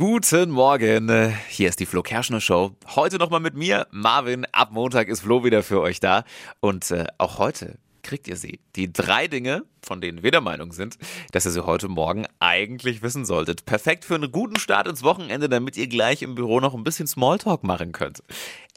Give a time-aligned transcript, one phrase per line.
[0.00, 2.74] Guten Morgen, hier ist die Flo Kerschner Show.
[2.96, 4.46] Heute nochmal mit mir, Marvin.
[4.50, 6.24] Ab Montag ist Flo wieder für euch da.
[6.60, 8.60] Und äh, auch heute kriegt ihr sie.
[8.76, 10.96] Die drei Dinge, von denen wir der Meinung sind,
[11.32, 13.66] dass ihr sie heute Morgen eigentlich wissen solltet.
[13.66, 17.06] Perfekt für einen guten Start ins Wochenende, damit ihr gleich im Büro noch ein bisschen
[17.06, 18.22] Smalltalk machen könnt.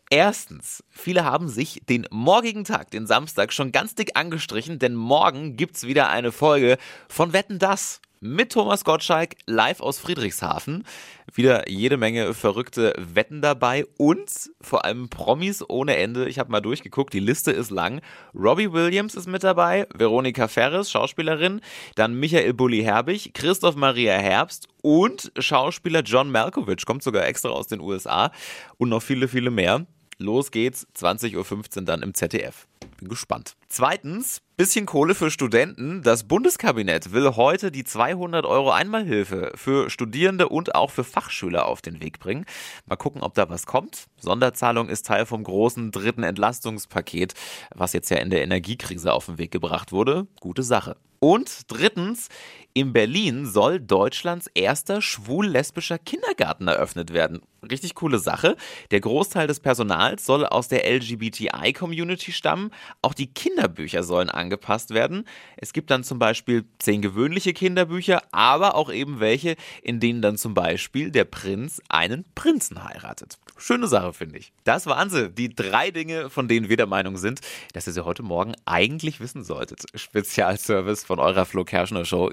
[0.10, 5.56] Erstens, viele haben sich den morgigen Tag, den Samstag, schon ganz dick angestrichen, denn morgen
[5.56, 6.78] gibt's wieder eine Folge
[7.08, 10.86] von Wetten das mit Thomas Gottschalk live aus Friedrichshafen.
[11.34, 16.30] Wieder jede Menge verrückte Wetten dabei und vor allem Promis ohne Ende.
[16.30, 18.00] Ich habe mal durchgeguckt, die Liste ist lang.
[18.34, 21.60] Robbie Williams ist mit dabei, Veronika Ferris, Schauspielerin,
[21.96, 27.68] dann Michael Bulli Herbig, Christoph Maria Herbst und Schauspieler John Malkovich, kommt sogar extra aus
[27.68, 28.32] den USA
[28.78, 29.86] und noch viele, viele mehr.
[30.18, 32.68] Los geht's, 20.15 Uhr dann im ZDF.
[33.04, 33.58] Bin gespannt.
[33.68, 36.04] Zweitens, bisschen Kohle für Studenten.
[36.04, 41.82] Das Bundeskabinett will heute die 200 Euro Einmalhilfe für Studierende und auch für Fachschüler auf
[41.82, 42.46] den Weg bringen.
[42.86, 44.06] Mal gucken, ob da was kommt.
[44.22, 47.34] Sonderzahlung ist Teil vom großen dritten Entlastungspaket,
[47.76, 50.28] was jetzt ja in der Energiekrise auf den Weg gebracht wurde.
[50.40, 50.96] Gute Sache.
[51.24, 52.28] Und drittens,
[52.74, 57.42] in Berlin soll Deutschlands erster schwul-lesbischer Kindergarten eröffnet werden.
[57.64, 58.58] Richtig coole Sache.
[58.92, 62.72] Der Großteil des Personals soll aus der LGBTI-Community stammen.
[63.02, 65.26] Auch die Kinderbücher sollen angepasst werden.
[65.58, 70.38] Es gibt dann zum Beispiel zehn gewöhnliche Kinderbücher, aber auch eben welche, in denen dann
[70.38, 73.38] zum Beispiel der Prinz einen Prinzen heiratet.
[73.58, 74.52] Schöne Sache, finde ich.
[74.64, 77.42] Das waren sie, die drei Dinge, von denen wir der Meinung sind,
[77.74, 79.86] dass ihr sie heute Morgen eigentlich wissen solltet.
[79.94, 82.30] Spezialservice von eurer Flo Kerschner Show